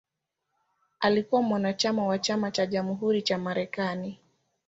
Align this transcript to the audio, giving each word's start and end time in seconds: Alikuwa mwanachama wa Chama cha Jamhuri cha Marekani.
Alikuwa 0.99 1.41
mwanachama 1.41 2.05
wa 2.05 2.19
Chama 2.19 2.51
cha 2.51 2.65
Jamhuri 2.65 3.21
cha 3.21 3.37
Marekani. 3.37 4.19